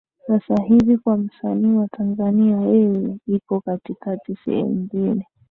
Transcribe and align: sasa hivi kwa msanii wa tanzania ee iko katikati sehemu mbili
sasa 0.27 0.63
hivi 0.63 0.97
kwa 0.97 1.17
msanii 1.17 1.75
wa 1.77 1.87
tanzania 1.87 2.57
ee 2.61 3.17
iko 3.27 3.61
katikati 3.61 4.35
sehemu 4.45 4.73
mbili 4.75 5.25